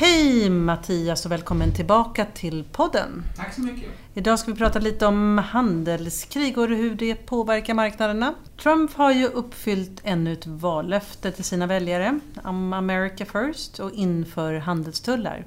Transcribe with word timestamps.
Hej 0.00 0.50
Mattias 0.50 1.26
och 1.26 1.32
välkommen 1.32 1.72
tillbaka 1.72 2.26
till 2.34 2.64
podden. 2.72 3.24
Tack 3.36 3.54
så 3.54 3.60
mycket. 3.60 3.90
Idag 4.14 4.38
ska 4.38 4.52
vi 4.52 4.58
prata 4.58 4.78
lite 4.78 5.06
om 5.06 5.38
handelskrig 5.38 6.58
och 6.58 6.68
hur 6.68 6.94
det 6.94 7.14
påverkar 7.14 7.74
marknaderna. 7.74 8.34
Trump 8.62 8.94
har 8.94 9.12
ju 9.12 9.26
uppfyllt 9.26 10.00
ännu 10.04 10.32
ett 10.32 10.46
vallöfte 10.46 11.32
till 11.32 11.44
sina 11.44 11.66
väljare 11.66 12.20
om 12.44 12.72
America 12.72 13.24
first 13.24 13.78
och 13.78 13.92
inför 13.92 14.54
handelstullar. 14.54 15.46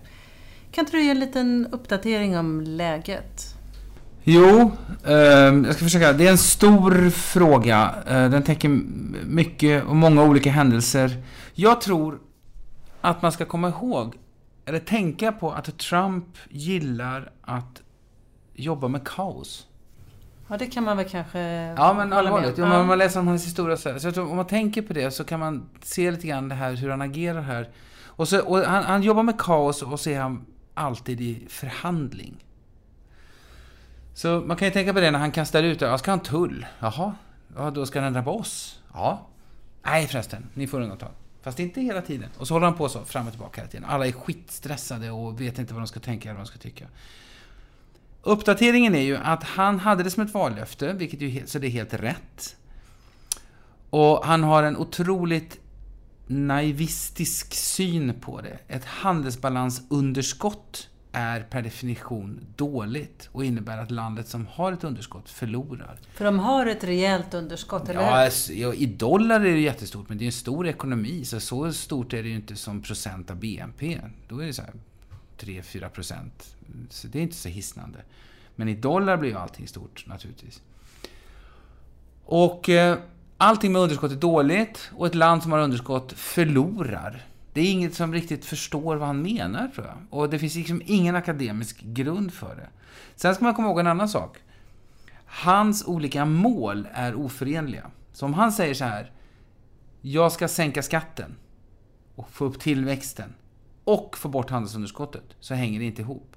Kan 0.72 0.86
inte 0.86 0.98
du 0.98 1.04
ge 1.04 1.12
en 1.12 1.20
liten 1.20 1.68
uppdatering 1.72 2.38
om 2.38 2.62
läget? 2.62 3.56
Jo, 4.24 4.72
eh, 5.06 5.14
jag 5.66 5.74
ska 5.76 5.84
försöka. 5.84 6.14
Det 6.14 6.28
är 6.28 6.32
en 6.32 6.38
stor 6.38 7.10
fråga. 7.10 7.96
Eh, 8.08 8.30
den 8.30 8.44
täcker 8.44 8.70
mycket 9.26 9.86
och 9.86 9.96
många 9.96 10.24
olika 10.24 10.52
händelser. 10.52 11.24
Jag 11.54 11.82
tror 11.82 12.20
att 13.02 13.22
man 13.22 13.32
ska 13.32 13.46
komma 13.46 13.68
ihåg, 13.70 14.16
eller 14.66 14.80
tänka 14.80 15.32
på 15.32 15.52
att 15.52 15.78
Trump 15.78 16.38
gillar 16.50 17.32
att 17.42 17.82
jobba 18.54 18.88
med 18.88 19.08
kaos. 19.08 19.68
Ja, 20.48 20.58
det 20.58 20.68
kan 20.68 20.84
man 20.84 20.98
väl 20.98 21.10
kanske 21.10 21.40
Ja, 21.78 21.94
men 21.94 22.14
allvarligt. 22.14 22.60
Om 22.60 22.70
man, 22.70 22.88
man 22.88 22.98
läser 22.98 23.20
om 23.20 23.28
hans 23.28 23.46
historia 23.46 23.78
så, 23.78 23.90
här. 23.90 24.00
så 24.00 24.08
jag 24.08 24.14
tror, 24.14 24.30
om 24.30 24.36
man 24.36 24.48
tänker 24.48 24.82
på 24.82 24.94
det 24.94 25.12
så 25.12 25.24
kan 25.24 25.40
man 25.40 25.70
se 25.82 26.12
lite 26.12 26.28
grann 26.28 26.50
det 26.50 26.56
här, 26.56 26.74
hur 26.74 26.90
han 26.90 27.02
agerar 27.02 27.42
här. 27.42 27.70
Och, 28.06 28.28
så, 28.28 28.42
och 28.42 28.58
han, 28.60 28.84
han 28.84 29.04
jobbar 29.04 29.24
med 29.24 29.40
kaos 29.40 29.82
och 29.82 30.00
så 30.00 30.10
är 30.10 30.20
han 30.20 30.46
alltid 30.74 31.22
i 31.22 31.46
förhandling. 31.50 32.46
Så 34.14 34.44
man 34.46 34.58
kan 34.58 34.68
ju 34.68 34.72
tänka 34.72 34.94
på 34.94 35.00
det 35.00 35.12
när 35.12 35.20
han 35.20 35.32
kastar 35.32 35.64
ut, 35.64 35.82
ja, 35.82 35.98
ska 35.98 36.12
han 36.12 36.20
tull? 36.20 36.66
Jaha, 36.80 37.16
ja, 37.56 37.72
då 37.72 37.86
ska 37.86 38.02
den 38.02 38.14
drabba 38.14 38.32
oss? 38.32 38.82
Ja. 38.94 39.28
Nej 39.86 40.08
förresten, 40.08 40.50
ni 40.54 40.68
får 40.68 40.82
undantag. 40.82 41.12
Fast 41.42 41.60
inte 41.60 41.82
hela 41.82 42.02
tiden. 42.02 42.30
Och 42.38 42.48
så 42.48 42.54
håller 42.54 42.66
han 42.66 42.76
på 42.76 42.90
så, 42.90 43.06
fram 43.06 43.26
och 43.26 43.34
tillbaka 43.34 43.62
hela 43.62 43.72
tiden. 43.72 43.90
Alla 43.90 44.08
är 44.08 44.12
skitstressade 44.12 45.12
och 45.12 45.42
vet 45.42 45.60
inte 45.60 45.74
vad 45.74 45.82
de 45.82 45.88
ska 45.88 46.00
tänka 46.00 46.30
eller 46.30 46.38
vad 46.38 46.48
de 46.48 46.50
ska 46.50 46.60
tycka. 46.60 46.88
Uppdateringen 48.22 48.96
är 48.96 49.02
ju 49.02 49.18
att 49.18 49.44
han 49.44 49.80
hade 49.80 50.04
det 50.04 50.12
som 50.12 50.24
ett 50.24 50.34
vallöfte, 50.34 50.94
vilket 50.94 51.22
ju, 51.22 51.48
så 51.48 51.60
det 51.60 51.68
är 51.68 51.72
helt 51.72 51.94
rätt. 51.94 52.56
Och 53.90 54.26
han 54.26 54.44
har 54.44 54.64
en 54.64 54.78
otroligt 54.78 55.60
naivistisk 56.28 57.54
syn 57.54 58.14
på 58.22 58.42
det. 58.42 58.60
Ett 58.68 58.86
handelsbalansunderskott 58.86 60.90
är 61.12 61.42
per 61.42 61.62
definition 61.62 62.46
dåligt 62.56 63.30
och 63.32 63.46
innebär 63.46 63.78
att 63.78 63.92
landet 63.92 64.28
som 64.28 64.48
har 64.48 64.72
ett 64.72 64.84
underskott 64.84 65.30
förlorar. 65.30 66.00
För 66.14 66.26
de 66.26 66.40
har 66.40 66.66
ett 66.66 66.84
rejält 66.84 67.34
underskott, 67.34 67.90
eller 67.90 68.02
ja, 68.02 68.30
ja, 68.50 68.74
i 68.74 68.86
dollar 68.86 69.40
är 69.40 69.54
det 69.54 69.60
jättestort, 69.60 70.10
men 70.10 70.18
det 70.18 70.24
är 70.24 70.26
en 70.26 70.32
stor 70.32 70.68
ekonomi, 70.68 71.26
så 71.26 71.40
så 71.40 71.74
stort 71.74 72.14
är 72.14 72.24
det 72.24 72.30
ju 72.30 72.36
inte 72.36 72.56
som 72.56 72.82
procent 72.82 73.32
av 73.32 73.38
BNP. 73.38 74.00
Då 74.28 74.40
är 74.40 74.46
det 74.46 74.54
så 74.54 74.62
här 74.62 74.74
3-4 75.40 75.90
procent. 75.90 76.56
Så 76.90 77.08
det 77.08 77.20
är 77.20 77.24
inte 77.24 77.36
så 77.36 77.50
hisnande. 77.50 78.00
Men 78.56 78.70
i 78.70 78.76
dollar 78.76 79.18
blir 79.18 79.30
ju 79.30 79.38
allting 79.38 79.68
stort, 79.68 80.08
naturligtvis. 80.08 80.62
Och 82.26 82.70
eh, 82.70 82.98
allting 83.38 83.72
med 83.72 83.82
underskott 83.82 84.12
är 84.12 84.16
dåligt 84.16 84.92
och 84.98 85.08
ett 85.08 85.16
land 85.16 85.44
som 85.44 85.52
har 85.52 85.60
underskott 85.60 86.14
förlorar. 86.14 87.26
Det 87.54 87.62
är 87.62 87.72
inget 87.72 87.96
som 87.96 88.14
riktigt 88.14 88.46
förstår 88.46 88.96
vad 88.96 89.08
han 89.08 89.22
menar, 89.22 89.68
tror 89.68 89.88
jag. 89.88 89.98
Och 90.10 90.30
det 90.30 90.40
finns 90.40 90.56
liksom 90.56 90.82
ingen 90.86 91.16
akademisk 91.16 91.82
grund 91.82 92.34
för 92.34 92.56
det. 92.56 92.70
Sen 93.16 93.36
ska 93.36 93.44
man 93.44 93.54
komma 93.54 93.68
ihåg 93.68 93.80
en 93.80 93.88
annan 93.88 94.10
sak. 94.10 94.38
Hans 95.26 95.86
olika 95.86 96.26
mål 96.26 96.88
är 96.94 97.16
oförenliga. 97.16 97.92
Så 98.14 98.26
om 98.26 98.34
han 98.34 98.52
säger 98.52 98.74
så 98.74 98.86
här, 98.86 99.12
jag 100.02 100.32
ska 100.32 100.48
sänka 100.48 100.84
skatten 100.84 101.36
och 102.16 102.32
få 102.32 102.46
upp 102.46 102.60
tillväxten 102.60 103.34
och 103.84 104.18
få 104.18 104.30
bort 104.30 104.50
handelsunderskottet, 104.50 105.36
så 105.40 105.54
hänger 105.54 105.80
det 105.80 105.86
inte 105.86 106.02
ihop. 106.02 106.36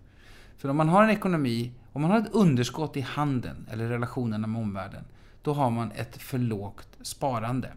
För 0.59 0.69
om 0.69 0.77
man 0.77 0.89
har 0.89 1.05
en 1.05 1.11
ekonomi, 1.11 1.73
om 1.93 2.03
man 2.03 2.11
har 2.11 2.19
ett 2.19 2.33
underskott 2.35 2.97
i 2.97 3.01
handeln 3.01 3.69
eller 3.71 3.89
relationerna 3.89 4.47
med 4.47 4.63
omvärlden, 4.63 5.05
då 5.43 5.53
har 5.53 5.71
man 5.71 5.93
ett 5.93 6.17
för 6.23 6.39
lågt 6.39 6.89
sparande. 7.03 7.73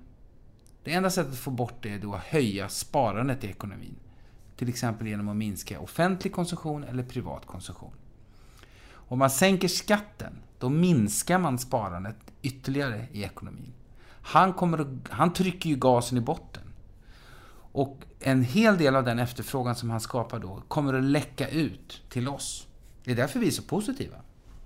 Det 0.88 0.94
enda 0.94 1.10
sättet 1.10 1.34
att 1.34 1.40
få 1.40 1.52
bort 1.52 1.74
det 1.82 1.94
är 1.94 2.00
då 2.00 2.14
att 2.14 2.24
höja 2.24 2.70
sparandet 2.70 3.44
i 3.44 3.48
ekonomin. 3.48 3.96
Till 4.56 4.70
exempel 4.70 5.08
genom 5.08 5.30
att 5.30 5.36
minska 5.36 5.80
offentlig 5.80 6.34
konsumtion 6.34 6.84
eller 6.84 7.04
privat 7.04 7.46
konsumtion. 7.46 7.92
Om 8.92 9.20
man 9.20 9.30
sänker 9.30 9.68
skatten, 9.68 10.34
då 10.60 10.70
minskar 10.70 11.40
man 11.40 11.60
sparandet 11.60 12.16
ytterligare 12.42 13.08
i 13.12 13.24
ekonomin. 13.24 13.74
Han, 14.22 14.54
kommer 14.54 15.00
han 15.10 15.34
trycker 15.34 15.70
ju 15.70 15.76
gasen 15.76 16.18
i 16.18 16.22
botten. 16.22 16.64
Och 17.72 17.98
en 18.20 18.44
hel 18.44 18.78
del 18.78 18.96
av 18.96 19.04
den 19.04 19.20
efterfrågan 19.20 19.76
som 19.76 19.90
han 19.90 20.02
skapar 20.02 20.40
då 20.40 20.62
kommer 20.68 20.94
att 20.94 21.04
läcka 21.04 21.50
ut 21.50 22.02
till 22.10 22.28
oss. 22.28 22.68
Det 23.04 23.12
är 23.12 23.16
därför 23.16 23.40
vi 23.40 23.48
är 23.48 23.52
så 23.52 23.64
positiva 23.64 24.18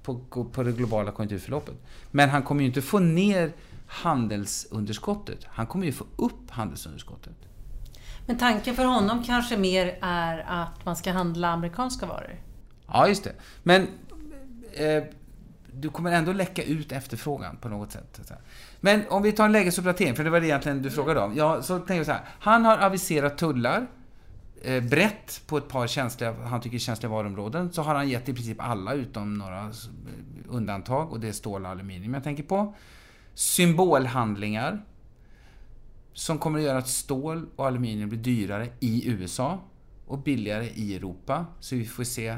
på, 0.03 0.16
på 0.52 0.64
det 0.64 0.72
globala 0.72 1.12
konjunkturförloppet. 1.12 1.76
Men 2.12 2.30
han 2.30 2.44
kommer 2.44 2.62
ju 2.62 2.68
inte 2.68 2.82
få 2.82 3.00
ner 3.00 3.53
handelsunderskottet. 3.91 5.46
Han 5.46 5.68
kommer 5.68 5.85
ju 5.85 5.91
få 5.91 6.06
upp 6.16 6.52
handelsunderskottet. 6.52 7.35
Men 8.25 8.38
tanken 8.38 8.75
för 8.75 8.85
honom 8.85 9.24
kanske 9.24 9.57
mer 9.57 9.97
är 10.02 10.46
att 10.47 10.85
man 10.85 10.96
ska 10.96 11.12
handla 11.12 11.47
amerikanska 11.47 12.06
varor? 12.06 12.40
Ja, 12.88 13.07
just 13.07 13.24
det. 13.24 13.34
Men 13.63 13.88
eh, 14.74 15.03
du 15.74 15.90
kommer 15.90 16.12
ändå 16.12 16.34
läcka 16.34 16.63
ut 16.63 16.91
efterfrågan 16.91 17.57
på 17.57 17.69
något 17.69 17.91
sätt. 17.91 18.31
Men 18.79 19.03
om 19.09 19.24
vi 19.24 19.31
tar 19.31 19.46
en 19.46 19.52
lägesuppdatering, 19.52 20.16
för 20.16 20.23
det 20.23 20.29
var 20.29 20.40
det 20.40 20.47
egentligen 20.47 20.81
du 20.81 20.91
frågade 20.91 21.19
om. 21.19 21.35
Ja, 21.35 21.62
så 21.62 21.78
tänker 21.78 21.96
jag 21.96 22.06
så 22.06 22.12
här. 22.12 22.25
Han 22.40 22.66
har 22.66 22.78
aviserat 22.78 23.38
tullar 23.38 23.88
eh, 24.62 24.84
brett 24.84 25.41
på 25.47 25.58
ett 25.58 25.68
par 25.68 25.88
känsliga, 25.88 26.34
han 26.34 26.62
tycker 26.62 26.78
känsliga 26.78 27.09
varuområden. 27.09 27.72
Så 27.72 27.81
har 27.81 27.96
han 27.96 28.09
gett 28.09 28.29
i 28.29 28.34
princip 28.34 28.58
alla 28.62 28.94
utom 28.94 29.38
några 29.38 29.72
undantag 30.50 31.12
och 31.12 31.19
det 31.19 31.28
är 31.28 31.31
stål 31.31 31.66
och 31.66 31.72
aluminium 31.72 32.13
jag 32.13 32.23
tänker 32.23 32.44
på 32.44 32.75
symbolhandlingar 33.34 34.86
som 36.14 36.38
kommer 36.38 36.59
att 36.59 36.66
göra 36.66 36.78
att 36.78 36.88
stål 36.88 37.46
och 37.56 37.68
aluminium 37.68 38.09
blir 38.09 38.19
dyrare 38.19 38.69
i 38.80 39.09
USA 39.09 39.59
och 40.06 40.19
billigare 40.19 40.69
i 40.75 40.96
Europa. 40.96 41.46
Så 41.59 41.75
vi 41.75 41.86
får 41.86 42.03
se, 42.03 42.38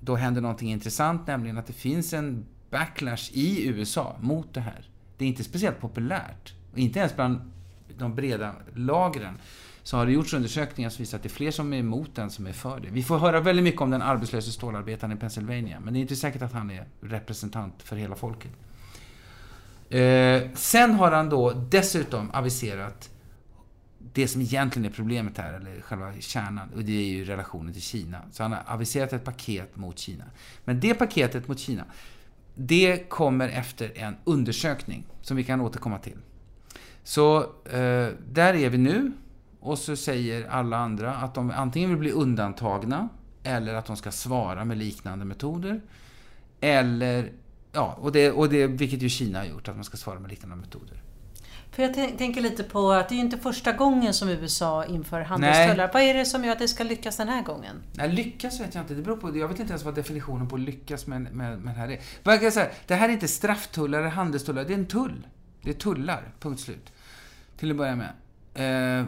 då 0.00 0.16
händer 0.16 0.40
någonting 0.40 0.70
intressant, 0.70 1.26
nämligen 1.26 1.58
att 1.58 1.66
det 1.66 1.72
finns 1.72 2.12
en 2.12 2.46
backlash 2.70 3.30
i 3.32 3.66
USA 3.66 4.16
mot 4.20 4.54
det 4.54 4.60
här. 4.60 4.88
Det 5.18 5.24
är 5.24 5.28
inte 5.28 5.44
speciellt 5.44 5.80
populärt, 5.80 6.54
och 6.72 6.78
inte 6.78 6.98
ens 6.98 7.16
bland 7.16 7.52
de 7.98 8.14
breda 8.14 8.54
lagren 8.74 9.38
så 9.82 9.96
har 9.96 10.06
det 10.06 10.12
gjorts 10.12 10.34
undersökningar 10.34 10.90
som 10.90 11.02
visar 11.02 11.18
att 11.18 11.22
det 11.22 11.26
är 11.26 11.30
fler 11.30 11.50
som 11.50 11.72
är 11.72 11.78
emot 11.78 12.18
än 12.18 12.30
som 12.30 12.46
är 12.46 12.52
för 12.52 12.80
det. 12.80 12.88
Vi 12.88 13.02
får 13.02 13.18
höra 13.18 13.40
väldigt 13.40 13.64
mycket 13.64 13.80
om 13.80 13.90
den 13.90 14.02
arbetslöse 14.02 14.52
stålarbetaren 14.52 15.12
i 15.12 15.16
Pennsylvania, 15.16 15.80
men 15.80 15.94
det 15.94 15.98
är 15.98 16.00
inte 16.00 16.16
säkert 16.16 16.42
att 16.42 16.52
han 16.52 16.70
är 16.70 16.88
representant 17.00 17.82
för 17.82 17.96
hela 17.96 18.14
folket. 18.14 18.52
Eh, 19.94 20.42
sen 20.54 20.94
har 20.94 21.12
han 21.12 21.28
då 21.28 21.50
dessutom 21.50 22.30
aviserat 22.30 23.10
det 23.98 24.28
som 24.28 24.40
egentligen 24.40 24.90
är 24.90 24.94
problemet 24.94 25.38
här, 25.38 25.52
eller 25.52 25.80
själva 25.80 26.12
kärnan, 26.20 26.70
och 26.74 26.84
det 26.84 26.92
är 26.92 27.04
ju 27.04 27.24
relationen 27.24 27.72
till 27.72 27.82
Kina. 27.82 28.18
Så 28.32 28.42
han 28.42 28.52
har 28.52 28.62
aviserat 28.66 29.12
ett 29.12 29.24
paket 29.24 29.76
mot 29.76 29.98
Kina. 29.98 30.24
Men 30.64 30.80
det 30.80 30.94
paketet 30.94 31.48
mot 31.48 31.58
Kina, 31.58 31.84
det 32.54 33.08
kommer 33.08 33.48
efter 33.48 33.98
en 33.98 34.16
undersökning 34.24 35.06
som 35.20 35.36
vi 35.36 35.44
kan 35.44 35.60
återkomma 35.60 35.98
till. 35.98 36.18
Så 37.02 37.38
eh, 37.64 38.08
där 38.32 38.54
är 38.54 38.70
vi 38.70 38.78
nu. 38.78 39.12
Och 39.60 39.78
så 39.78 39.96
säger 39.96 40.48
alla 40.48 40.76
andra 40.76 41.14
att 41.14 41.34
de 41.34 41.50
antingen 41.50 41.90
vill 41.90 41.98
bli 41.98 42.10
undantagna 42.10 43.08
eller 43.42 43.74
att 43.74 43.86
de 43.86 43.96
ska 43.96 44.10
svara 44.10 44.64
med 44.64 44.78
liknande 44.78 45.24
metoder. 45.24 45.80
Eller 46.60 47.32
Ja, 47.74 47.98
och 48.00 48.12
det, 48.12 48.30
och 48.30 48.48
det, 48.48 48.66
vilket 48.66 49.02
ju 49.02 49.08
Kina 49.08 49.38
har 49.38 49.46
gjort, 49.46 49.68
att 49.68 49.74
man 49.74 49.84
ska 49.84 49.96
svara 49.96 50.20
med 50.20 50.30
liknande 50.30 50.56
metoder. 50.56 51.02
För 51.74 51.82
jag 51.82 51.94
tänker 51.94 52.40
lite 52.40 52.64
på 52.64 52.92
att 52.92 53.08
det 53.08 53.14
är 53.14 53.16
ju 53.16 53.22
inte 53.22 53.38
första 53.38 53.72
gången 53.72 54.14
som 54.14 54.28
USA 54.28 54.84
inför 54.84 55.20
handelstullar. 55.20 55.90
Vad 55.92 56.02
är 56.02 56.14
det 56.14 56.24
som 56.24 56.44
gör 56.44 56.52
att 56.52 56.58
det 56.58 56.68
ska 56.68 56.84
lyckas 56.84 57.16
den 57.16 57.28
här 57.28 57.42
gången? 57.42 57.76
Nej, 57.92 58.12
lyckas 58.12 58.60
vet 58.60 58.74
jag 58.74 58.82
inte. 58.82 58.94
Det 58.94 59.02
beror 59.02 59.16
på, 59.16 59.38
jag 59.38 59.48
vet 59.48 59.60
inte 59.60 59.72
ens 59.72 59.84
vad 59.84 59.94
definitionen 59.94 60.48
på 60.48 60.56
lyckas 60.56 61.06
med, 61.06 61.34
med, 61.34 61.60
med 61.60 61.74
här 61.74 61.88
är. 61.88 61.96
Kan 62.24 62.44
jag 62.44 62.52
säga? 62.52 62.68
Det 62.86 62.94
här 62.94 63.08
är 63.08 63.12
inte 63.12 63.28
strafftullar 63.28 63.98
eller 63.98 64.08
handelstullar, 64.08 64.64
det 64.64 64.72
är 64.72 64.78
en 64.78 64.86
tull. 64.86 65.26
Det 65.62 65.70
är 65.70 65.74
tullar, 65.74 66.32
punkt 66.40 66.60
slut. 66.60 66.92
Till 67.56 67.70
att 67.70 67.76
börja 67.76 67.96
med. 67.96 69.00
Eh, 69.00 69.06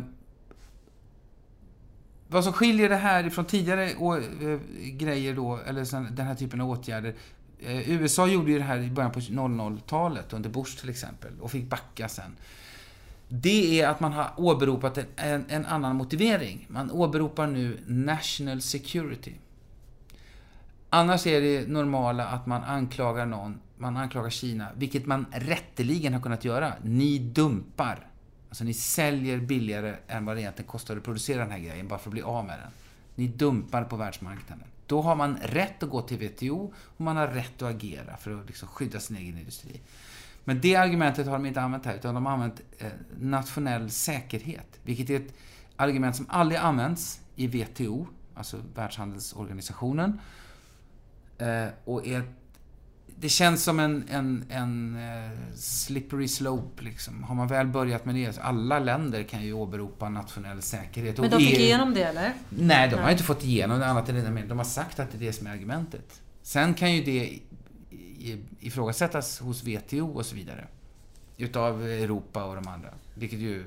vad 2.28 2.44
som 2.44 2.52
skiljer 2.52 2.88
det 2.88 2.96
här 2.96 3.26
ifrån 3.26 3.44
tidigare 3.44 3.90
å, 3.98 4.16
äh, 4.16 4.58
grejer 4.90 5.34
då, 5.34 5.60
eller 5.66 6.10
den 6.10 6.26
här 6.26 6.34
typen 6.34 6.60
av 6.60 6.70
åtgärder, 6.70 7.08
Eh, 7.08 7.35
Eh, 7.61 7.91
USA 7.91 8.26
gjorde 8.26 8.50
ju 8.50 8.58
det 8.58 8.64
här 8.64 8.79
i 8.79 8.91
början 8.91 9.12
på 9.12 9.20
00-talet, 9.20 10.32
under 10.32 10.50
Bush 10.50 10.81
till 10.81 10.91
exempel, 10.91 11.41
och 11.41 11.50
fick 11.50 11.69
backa 11.69 12.08
sen. 12.08 12.37
Det 13.29 13.81
är 13.81 13.88
att 13.88 14.00
man 14.00 14.12
har 14.12 14.32
åberopat 14.37 14.99
en, 14.99 15.06
en, 15.17 15.44
en 15.49 15.67
annan 15.67 15.97
motivering. 15.97 16.67
Man 16.69 16.91
åberopar 16.91 17.47
nu 17.47 17.81
national 17.87 18.62
security. 18.62 19.32
Annars 20.91 21.26
är 21.26 21.41
det 21.41 21.69
normala 21.69 22.26
att 22.26 22.47
man 22.47 22.64
anklagar 22.64 23.26
någon, 23.26 23.61
man 23.76 23.97
anklagar 23.97 24.31
Kina, 24.31 24.69
vilket 24.76 25.06
man 25.06 25.26
rätteligen 25.32 26.12
har 26.12 26.20
kunnat 26.20 26.44
göra. 26.44 26.73
Ni 26.82 27.19
dumpar. 27.19 28.06
Alltså 28.49 28.64
ni 28.64 28.75
säljer 28.75 29.38
billigare 29.38 29.97
än 30.08 30.25
vad 30.25 30.37
det 30.37 30.41
egentligen 30.41 30.70
kostar 30.70 30.97
att 30.97 31.05
producera 31.05 31.38
den 31.38 31.50
här 31.50 31.58
grejen, 31.58 31.88
bara 31.88 31.99
för 31.99 32.08
att 32.08 32.12
bli 32.12 32.23
av 32.23 32.44
med 32.44 32.58
den. 32.58 32.70
Ni 33.14 33.29
dumpar 33.29 33.85
på 33.85 33.97
världsmarknaden. 33.97 34.64
Då 34.86 35.02
har 35.02 35.16
man 35.16 35.36
rätt 35.36 35.82
att 35.82 35.90
gå 35.90 36.02
till 36.02 36.28
WTO 36.28 36.72
och 36.76 37.00
man 37.00 37.16
har 37.16 37.26
rätt 37.26 37.62
att 37.62 37.74
agera 37.74 38.16
för 38.16 38.40
att 38.40 38.46
liksom 38.46 38.68
skydda 38.68 39.00
sin 39.00 39.16
egen 39.16 39.38
industri. 39.38 39.80
Men 40.44 40.60
det 40.60 40.76
argumentet 40.76 41.26
har 41.26 41.32
de 41.32 41.46
inte 41.46 41.60
använt 41.60 41.86
här, 41.86 41.94
utan 41.94 42.14
de 42.14 42.26
har 42.26 42.32
använt 42.32 42.60
eh, 42.78 42.86
nationell 43.18 43.90
säkerhet. 43.90 44.80
Vilket 44.82 45.10
är 45.10 45.16
ett 45.16 45.34
argument 45.76 46.16
som 46.16 46.26
aldrig 46.28 46.60
används 46.60 47.20
i 47.36 47.46
WTO, 47.46 48.06
alltså 48.34 48.56
Världshandelsorganisationen. 48.74 50.20
Eh, 51.38 51.66
och 51.84 52.06
är, 52.06 52.22
det 53.20 53.28
känns 53.28 53.62
som 53.62 53.80
en, 53.80 54.04
en, 54.08 54.44
en 54.50 54.96
eh, 54.96 55.30
slippery 55.54 56.28
slope. 56.28 56.84
Liksom. 56.84 57.22
Har 57.22 57.34
man 57.34 57.48
väl 57.48 57.66
börjat 57.66 58.04
med 58.04 58.14
det, 58.14 58.38
alla 58.38 58.78
länder 58.78 59.22
kan 59.22 59.42
ju 59.44 59.52
åberopa 59.52 60.08
nationell 60.08 60.62
säkerhet. 60.62 61.18
Men 61.18 61.30
de 61.30 61.40
fick 61.40 61.58
igenom 61.58 61.94
det, 61.94 62.02
eller? 62.02 62.32
Nej, 62.48 62.90
de 62.90 62.96
har 62.96 63.10
inte 63.10 63.22
fått 63.22 63.44
igenom 63.44 63.78
det 63.78 63.86
annat 63.86 64.08
än 64.08 64.34
det. 64.34 64.42
De 64.48 64.58
har 64.58 64.64
sagt 64.64 65.00
att 65.00 65.10
det 65.12 65.16
är 65.18 65.26
det 65.26 65.32
som 65.32 65.46
är 65.46 65.50
argumentet. 65.50 66.20
Sen 66.42 66.74
kan 66.74 66.94
ju 66.94 67.04
det 67.04 67.38
ifrågasättas 68.60 69.38
hos 69.38 69.64
WTO 69.64 70.12
och 70.12 70.26
så 70.26 70.34
vidare. 70.34 70.66
Utav 71.36 71.82
Europa 71.82 72.44
och 72.44 72.54
de 72.54 72.69
andra. 72.69 72.88
Vilket 73.14 73.38
ju... 73.38 73.64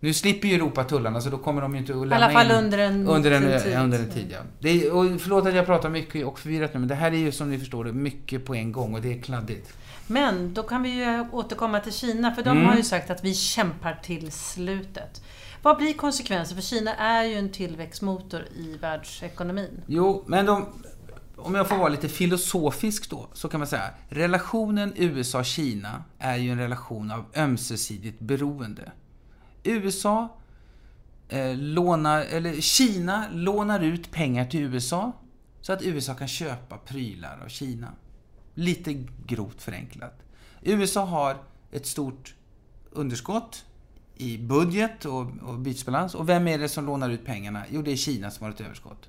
Nu 0.00 0.14
slipper 0.14 0.48
ju 0.48 0.54
Europa 0.54 0.84
tullarna 0.84 1.20
så 1.20 1.30
då 1.30 1.38
kommer 1.38 1.62
de 1.62 1.74
ju 1.74 1.80
inte 1.80 1.92
att 1.92 1.98
lämna 1.98 2.16
in... 2.16 2.22
I 2.22 2.24
alla 2.24 2.32
fall 2.32 2.64
under 2.64 2.78
en, 2.78 3.08
under 3.08 3.30
en, 3.30 3.62
tid. 3.62 3.78
Under 3.78 3.98
en 3.98 4.10
tid 4.10 4.26
ja. 4.30 4.38
Det 4.58 4.86
är, 4.86 4.92
och 4.92 5.20
förlåt 5.20 5.46
att 5.46 5.54
jag 5.54 5.66
pratar 5.66 5.88
mycket 5.88 6.26
och 6.26 6.38
förvirrat 6.38 6.74
nu, 6.74 6.80
men 6.80 6.88
det 6.88 6.94
här 6.94 7.12
är 7.12 7.16
ju 7.16 7.32
som 7.32 7.50
ni 7.50 7.58
förstår 7.58 7.84
det 7.84 7.92
mycket 7.92 8.44
på 8.44 8.54
en 8.54 8.72
gång 8.72 8.94
och 8.94 9.00
det 9.00 9.18
är 9.18 9.22
kladdigt. 9.22 9.72
Men 10.06 10.54
då 10.54 10.62
kan 10.62 10.82
vi 10.82 10.88
ju 10.88 11.26
återkomma 11.32 11.80
till 11.80 11.92
Kina, 11.92 12.34
för 12.34 12.42
de 12.42 12.50
mm. 12.50 12.68
har 12.68 12.76
ju 12.76 12.82
sagt 12.82 13.10
att 13.10 13.24
vi 13.24 13.34
kämpar 13.34 14.00
till 14.02 14.32
slutet. 14.32 15.22
Vad 15.62 15.76
blir 15.76 15.94
konsekvensen? 15.94 16.56
För 16.56 16.62
Kina 16.62 16.94
är 16.94 17.24
ju 17.24 17.34
en 17.34 17.52
tillväxtmotor 17.52 18.44
i 18.56 18.76
världsekonomin. 18.80 19.82
Jo, 19.86 20.24
men 20.26 20.46
de, 20.46 20.66
om 21.36 21.54
jag 21.54 21.68
får 21.68 21.76
vara 21.76 21.88
lite 21.88 22.08
filosofisk 22.08 23.10
då, 23.10 23.28
så 23.32 23.48
kan 23.48 23.60
man 23.60 23.66
säga 23.66 23.90
relationen 24.08 24.92
USA-Kina 24.96 26.04
är 26.18 26.36
ju 26.36 26.50
en 26.52 26.58
relation 26.58 27.10
av 27.10 27.24
ömsesidigt 27.36 28.20
beroende. 28.20 28.92
USA 29.64 30.28
eh, 31.28 31.56
lånar, 31.56 32.20
eller 32.20 32.60
Kina 32.60 33.24
lånar 33.32 33.80
ut 33.80 34.10
pengar 34.10 34.44
till 34.46 34.60
USA 34.60 35.12
så 35.60 35.72
att 35.72 35.82
USA 35.82 36.14
kan 36.14 36.28
köpa 36.28 36.78
prylar 36.78 37.40
av 37.44 37.48
Kina. 37.48 37.92
Lite 38.54 39.04
grovt 39.26 39.62
förenklat. 39.62 40.22
USA 40.62 41.04
har 41.04 41.36
ett 41.70 41.86
stort 41.86 42.34
underskott 42.90 43.64
i 44.16 44.38
budget 44.38 45.04
och, 45.04 45.26
och 45.42 45.58
bytesbalans. 45.58 46.14
Och 46.14 46.28
vem 46.28 46.48
är 46.48 46.58
det 46.58 46.68
som 46.68 46.86
lånar 46.86 47.10
ut 47.10 47.24
pengarna? 47.24 47.64
Jo, 47.70 47.82
det 47.82 47.92
är 47.92 47.96
Kina 47.96 48.30
som 48.30 48.44
har 48.44 48.52
ett 48.52 48.60
överskott. 48.60 49.08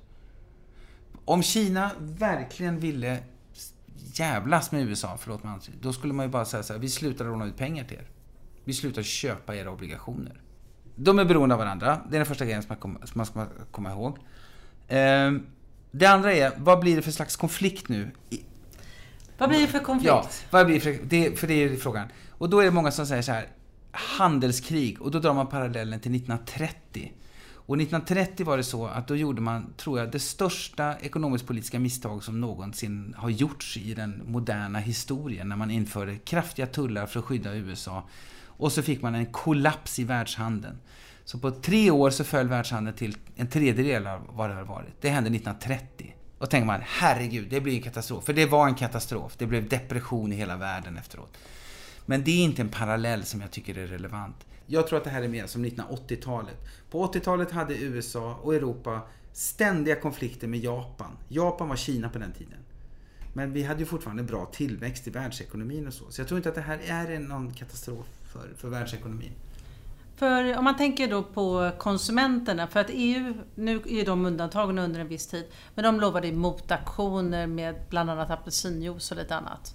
Om 1.24 1.42
Kina 1.42 1.90
verkligen 1.98 2.80
ville 2.80 3.18
jävlas 4.14 4.72
med 4.72 4.82
USA, 4.82 5.16
förlåt 5.20 5.44
mig 5.44 5.58
då 5.80 5.92
skulle 5.92 6.12
man 6.12 6.26
ju 6.26 6.32
bara 6.32 6.44
säga 6.44 6.62
så 6.62 6.72
här, 6.72 6.80
vi 6.80 6.88
slutar 6.88 7.24
låna 7.24 7.44
ut 7.44 7.56
pengar 7.56 7.84
till 7.84 7.96
er. 7.96 8.08
Vi 8.64 8.72
slutar 8.72 9.02
köpa 9.02 9.56
era 9.56 9.70
obligationer. 9.70 10.40
De 10.96 11.18
är 11.18 11.24
beroende 11.24 11.54
av 11.54 11.58
varandra. 11.58 12.00
Det 12.10 12.16
är 12.16 12.18
den 12.18 12.26
första 12.26 12.44
grejen 12.44 12.62
som 12.62 12.76
man 13.14 13.26
ska 13.26 13.46
komma 13.70 13.90
ihåg. 13.90 14.18
Ehm, 14.88 15.46
det 15.90 16.06
andra 16.06 16.32
är, 16.32 16.52
vad 16.56 16.80
blir 16.80 16.96
det 16.96 17.02
för 17.02 17.10
slags 17.10 17.36
konflikt 17.36 17.88
nu? 17.88 18.10
Vad 19.38 19.48
blir 19.48 19.60
det 19.60 19.66
för 19.66 19.78
konflikt? 19.78 20.08
Ja, 20.08 20.28
vad 20.50 20.66
blir 20.66 20.74
det 20.74 20.80
för, 20.80 20.98
det, 21.04 21.38
för 21.38 21.46
det 21.46 21.54
är 21.54 21.76
frågan. 21.76 22.08
Och 22.30 22.50
då 22.50 22.60
är 22.60 22.64
det 22.64 22.70
många 22.70 22.90
som 22.90 23.06
säger 23.06 23.22
så 23.22 23.32
här, 23.32 23.46
handelskrig. 23.92 25.02
Och 25.02 25.10
då 25.10 25.18
drar 25.18 25.34
man 25.34 25.46
parallellen 25.46 26.00
till 26.00 26.14
1930. 26.14 27.12
Och 27.66 27.76
1930 27.76 28.46
var 28.46 28.56
det 28.56 28.64
så 28.64 28.86
att 28.86 29.08
då 29.08 29.16
gjorde 29.16 29.40
man, 29.40 29.72
tror 29.76 29.98
jag, 29.98 30.10
det 30.10 30.18
största 30.18 30.98
ekonomisk-politiska 30.98 31.78
misstag 31.78 32.24
som 32.24 32.40
någonsin 32.40 33.14
har 33.18 33.30
gjorts 33.30 33.76
i 33.76 33.94
den 33.94 34.22
moderna 34.26 34.78
historien. 34.78 35.48
När 35.48 35.56
man 35.56 35.70
införde 35.70 36.16
kraftiga 36.16 36.66
tullar 36.66 37.06
för 37.06 37.18
att 37.18 37.24
skydda 37.24 37.54
USA. 37.54 38.08
Och 38.62 38.72
så 38.72 38.82
fick 38.82 39.02
man 39.02 39.14
en 39.14 39.26
kollaps 39.26 39.98
i 39.98 40.04
världshandeln. 40.04 40.78
Så 41.24 41.38
på 41.38 41.50
tre 41.50 41.90
år 41.90 42.10
så 42.10 42.24
föll 42.24 42.48
världshandeln 42.48 42.96
till 42.96 43.16
en 43.36 43.46
tredjedel 43.46 44.06
av 44.06 44.20
vad 44.28 44.50
det 44.50 44.54
har 44.54 44.64
varit. 44.64 44.94
Det 45.00 45.08
hände 45.08 45.30
1930. 45.30 46.14
Och 46.38 46.50
tänker 46.50 46.66
man, 46.66 46.80
herregud, 46.84 47.46
det 47.50 47.60
blir 47.60 47.76
en 47.76 47.82
katastrof. 47.82 48.24
För 48.24 48.32
det 48.32 48.46
var 48.46 48.66
en 48.66 48.74
katastrof. 48.74 49.34
Det 49.38 49.46
blev 49.46 49.68
depression 49.68 50.32
i 50.32 50.36
hela 50.36 50.56
världen 50.56 50.96
efteråt. 50.96 51.36
Men 52.06 52.24
det 52.24 52.30
är 52.30 52.44
inte 52.44 52.62
en 52.62 52.68
parallell 52.68 53.24
som 53.24 53.40
jag 53.40 53.50
tycker 53.50 53.78
är 53.78 53.86
relevant. 53.86 54.36
Jag 54.66 54.86
tror 54.86 54.98
att 54.98 55.04
det 55.04 55.10
här 55.10 55.22
är 55.22 55.28
mer 55.28 55.46
som 55.46 55.64
1980-talet. 55.64 56.56
På 56.90 57.06
80-talet 57.12 57.50
hade 57.50 57.74
USA 57.74 58.34
och 58.42 58.54
Europa 58.54 59.00
ständiga 59.32 60.00
konflikter 60.00 60.48
med 60.48 60.60
Japan. 60.60 61.16
Japan 61.28 61.68
var 61.68 61.76
Kina 61.76 62.08
på 62.08 62.18
den 62.18 62.32
tiden. 62.32 62.58
Men 63.34 63.52
vi 63.52 63.62
hade 63.62 63.80
ju 63.80 63.86
fortfarande 63.86 64.22
bra 64.22 64.46
tillväxt 64.46 65.06
i 65.06 65.10
världsekonomin 65.10 65.86
och 65.86 65.94
så. 65.94 66.10
Så 66.10 66.20
jag 66.20 66.28
tror 66.28 66.38
inte 66.38 66.48
att 66.48 66.54
det 66.54 66.60
här 66.60 67.10
är 67.10 67.18
någon 67.18 67.54
katastrof 67.54 68.06
för, 68.32 68.54
för 68.56 68.68
världsekonomin. 68.68 69.32
För 70.16 70.58
om 70.58 70.64
man 70.64 70.76
tänker 70.76 71.08
då 71.08 71.22
på 71.22 71.70
konsumenterna, 71.78 72.66
för 72.66 72.80
att 72.80 72.90
EU, 72.90 73.34
nu 73.54 73.82
är 73.88 74.06
de 74.06 74.26
undantagna 74.26 74.84
under 74.84 75.00
en 75.00 75.08
viss 75.08 75.26
tid, 75.26 75.44
men 75.74 75.84
de 75.84 76.00
lovade 76.00 76.32
motaktioner 76.32 77.46
med 77.46 77.74
bland 77.90 78.10
annat 78.10 78.30
apelsinjuice 78.30 79.10
och 79.10 79.16
lite 79.16 79.36
annat. 79.36 79.74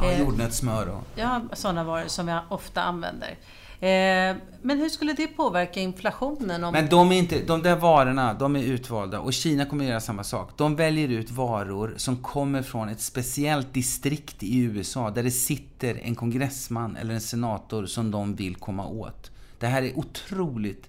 Ja, 0.00 0.18
jordnötssmör 0.18 0.88
och... 0.88 1.04
Ja, 1.14 1.40
sådana 1.52 1.84
varor 1.84 2.08
som 2.08 2.28
jag 2.28 2.42
ofta 2.48 2.82
använder. 2.82 3.38
Eh, 3.80 4.36
men 4.62 4.78
hur 4.78 4.88
skulle 4.88 5.12
det 5.12 5.26
påverka 5.26 5.80
inflationen? 5.80 6.64
Om... 6.64 6.72
Men 6.72 6.88
de, 6.88 7.12
är 7.12 7.16
inte, 7.16 7.42
de 7.42 7.62
där 7.62 7.76
varorna, 7.76 8.34
de 8.34 8.56
är 8.56 8.62
utvalda 8.62 9.20
och 9.20 9.32
Kina 9.32 9.64
kommer 9.64 9.84
att 9.84 9.90
göra 9.90 10.00
samma 10.00 10.24
sak. 10.24 10.50
De 10.56 10.76
väljer 10.76 11.08
ut 11.08 11.30
varor 11.30 11.94
som 11.96 12.16
kommer 12.16 12.62
från 12.62 12.88
ett 12.88 13.00
speciellt 13.00 13.74
distrikt 13.74 14.42
i 14.42 14.58
USA 14.58 15.10
där 15.10 15.22
det 15.22 15.30
sitter 15.30 16.00
en 16.02 16.14
kongressman 16.14 16.96
eller 16.96 17.14
en 17.14 17.20
senator 17.20 17.86
som 17.86 18.10
de 18.10 18.34
vill 18.34 18.56
komma 18.56 18.86
åt. 18.86 19.30
Det 19.58 19.66
här 19.66 19.82
är 19.82 19.98
otroligt 19.98 20.88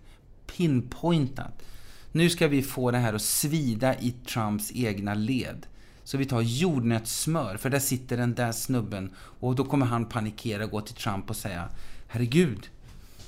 pinpointat. 0.58 1.64
Nu 2.12 2.30
ska 2.30 2.48
vi 2.48 2.62
få 2.62 2.92
det 2.92 2.98
här 2.98 3.14
att 3.14 3.22
svida 3.22 4.00
i 4.00 4.12
Trumps 4.12 4.72
egna 4.76 5.14
led. 5.14 5.66
Så 6.10 6.18
vi 6.18 6.26
tar 6.26 6.42
jordnötssmör, 6.42 7.58
för 7.58 7.70
där 7.70 7.80
sitter 7.80 8.18
den 8.18 8.34
där 8.34 8.52
snubben 8.52 9.14
och 9.16 9.56
då 9.56 9.64
kommer 9.64 9.86
han 9.86 10.06
panikera 10.06 10.64
och 10.64 10.72
gå 10.72 10.82
till 10.82 10.96
Trump 10.96 11.30
och 11.30 11.36
säga 11.36 11.70
Herregud, 12.08 12.70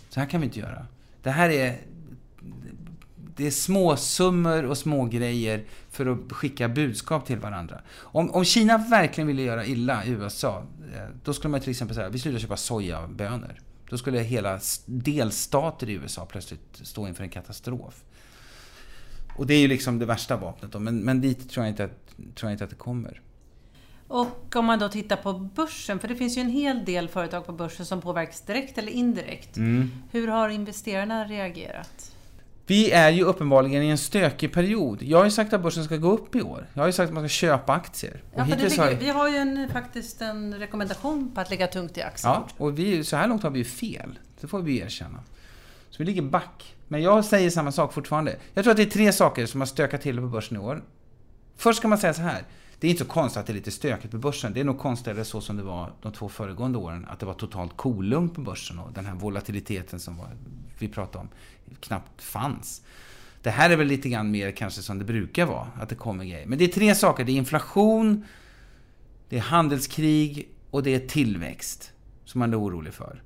så 0.10 0.20
här 0.20 0.28
kan 0.28 0.42
vi 0.42 0.46
inte 0.46 0.60
göra. 0.60 0.86
Det 1.24 1.32
här 1.32 1.50
är... 1.50 1.78
Det 3.36 3.48
är 3.48 3.52
småsummor 3.52 4.66
och 4.66 4.78
små 4.78 5.06
grejer 5.06 5.64
för 5.90 6.06
att 6.06 6.32
skicka 6.32 6.70
budskap 6.70 7.26
till 7.26 7.40
varandra. 7.40 7.82
Om, 7.98 8.32
om 8.32 8.46
Kina 8.46 8.78
verkligen 8.78 9.28
ville 9.28 9.42
göra 9.42 9.66
illa 9.66 10.06
i 10.06 10.10
USA, 10.10 10.64
eh, 10.96 11.02
då 11.24 11.34
skulle 11.34 11.52
man 11.52 11.62
till 11.62 11.72
exempel 11.72 11.96
säga 11.96 12.10
vi 12.10 12.20
slutar 12.20 12.40
köpa 12.40 12.58
sojabönor. 12.58 13.62
Då 13.90 13.98
skulle 13.98 14.20
hela 14.20 14.60
delstater 14.86 15.90
i 15.90 15.94
USA 15.94 16.26
plötsligt 16.26 16.82
stå 16.84 17.08
inför 17.08 17.24
en 17.24 17.30
katastrof. 17.30 18.04
Och 19.42 19.48
det 19.48 19.54
är 19.54 19.60
ju 19.60 19.68
liksom 19.68 20.00
det 20.00 20.06
värsta 20.06 20.38
vapnet 20.38 20.72
då, 20.72 20.80
men, 20.80 21.00
men 21.00 21.22
dit 21.22 21.50
tror 21.50 21.66
jag, 21.66 21.72
inte 21.72 21.84
att, 21.84 22.08
tror 22.36 22.50
jag 22.50 22.52
inte 22.52 22.64
att 22.64 22.70
det 22.70 22.76
kommer. 22.76 23.22
Och 24.08 24.56
om 24.56 24.66
man 24.66 24.80
då 24.80 24.90
tittar 24.90 25.16
på 25.16 25.34
börsen, 25.34 26.00
för 26.00 26.08
det 26.08 26.16
finns 26.16 26.38
ju 26.38 26.42
en 26.42 26.50
hel 26.50 26.86
del 26.86 27.08
företag 27.10 27.46
på 27.46 27.52
börsen 27.52 27.86
som 27.86 28.02
påverkas 28.02 28.42
direkt 28.42 28.78
eller 28.78 28.92
indirekt. 28.92 29.58
Mm. 29.58 29.92
Hur 30.12 30.28
har 30.28 30.50
investerarna 30.50 31.26
reagerat? 31.26 32.16
Vi 32.66 32.92
är 32.92 33.10
ju 33.10 33.24
uppenbarligen 33.24 33.84
i 33.84 33.88
en 33.88 33.98
stökig 33.98 34.54
period. 34.54 35.04
Jag 35.04 35.18
har 35.18 35.26
ju 35.26 35.32
sagt 35.32 35.54
att 35.54 35.62
börsen 35.62 35.84
ska 35.84 35.98
gå 35.98 36.12
upp 36.12 36.36
i 36.36 36.42
år. 36.42 36.68
Jag 36.74 36.82
har 36.82 36.88
ju 36.88 36.94
sagt 36.94 37.08
att 37.08 37.14
man 37.14 37.24
ska 37.24 37.30
köpa 37.30 37.74
aktier. 37.74 38.24
Ja, 38.36 38.46
för 38.46 38.58
ligger, 38.58 38.78
har... 38.78 38.92
Vi 38.92 39.10
har 39.10 39.30
ju 39.30 39.36
en, 39.38 39.70
faktiskt 39.70 40.22
en 40.22 40.60
rekommendation 40.60 41.32
på 41.36 41.42
att 41.42 41.50
ligga 41.50 41.68
tungt 41.68 41.98
i 41.98 42.02
aktier. 42.02 42.32
Ja, 42.32 42.48
och 42.58 42.80
vi, 42.80 43.04
så 43.04 43.16
här 43.16 43.28
långt 43.28 43.44
har 43.44 43.50
vi 43.50 43.60
ju 43.60 43.66
fel. 43.66 44.20
Det 44.42 44.48
får 44.48 44.60
vi 44.60 44.80
erkänna. 44.80 45.20
Så 45.90 45.96
vi 45.98 46.06
ligger 46.06 46.22
back. 46.22 46.76
Men 46.92 47.02
jag 47.02 47.26
säger 47.26 47.50
samma 47.50 47.72
sak 47.72 47.94
fortfarande. 47.94 48.36
Jag 48.54 48.64
tror 48.64 48.72
att 48.72 48.78
det 48.78 48.84
är 48.84 48.90
tre 48.90 49.14
saker 49.14 49.46
som 49.46 49.62
har 49.62 49.66
stökat 49.66 50.02
till 50.02 50.18
på 50.18 50.28
börsen 50.28 50.58
i 50.58 50.60
år. 50.60 50.84
Först 51.56 51.80
ska 51.80 51.88
man 51.88 51.98
säga 51.98 52.14
så 52.14 52.22
här. 52.22 52.44
Det 52.80 52.88
är 52.88 52.92
inte 52.92 53.04
så 53.04 53.10
konstigt 53.10 53.40
att 53.40 53.46
det 53.48 53.54
är 53.54 53.56
lite 53.56 53.72
stökigt 53.72 54.12
på 54.12 54.18
börsen. 54.18 54.54
Det 54.54 54.60
är 54.60 54.64
nog 54.64 54.80
konstigare 54.80 55.26
så 55.26 55.42
som 55.42 55.58
det 55.58 55.64
var 55.64 55.94
de 56.02 56.12
två 56.12 56.30
föregående 56.30 56.78
åren. 56.78 57.06
Att 57.10 57.20
det 57.20 57.26
var 57.26 57.34
totalt 57.34 57.78
kolugnt 57.78 58.34
på 58.34 58.42
börsen 58.42 58.80
och 58.80 58.94
den 58.94 59.06
här 59.06 59.16
volatiliteten 59.16 60.00
som 60.00 60.22
vi 60.80 60.88
pratade 60.88 61.20
om 61.20 61.30
knappt 61.80 62.22
fanns. 62.22 62.82
Det 63.42 63.50
här 63.50 63.70
är 63.70 63.76
väl 63.76 63.88
lite 63.88 64.10
grann 64.10 64.32
mer 64.32 64.52
kanske 64.52 64.82
som 64.82 65.00
det 65.00 65.06
brukar 65.06 65.46
vara, 65.46 65.68
att 65.80 65.90
det 65.90 65.96
kommer 65.96 66.26
grejer. 66.26 66.46
Men 66.46 66.58
det 66.58 66.64
är 66.64 66.68
tre 66.68 66.96
saker. 66.96 67.24
Det 67.24 67.32
är 67.32 67.36
inflation, 67.36 68.26
det 69.30 69.38
är 69.38 69.42
handelskrig 69.42 70.50
och 70.72 70.84
det 70.84 70.96
är 70.96 71.08
tillväxt 71.08 71.92
som 72.26 72.40
man 72.40 72.54
är 72.54 72.60
orolig 72.60 72.94
för. 72.94 73.22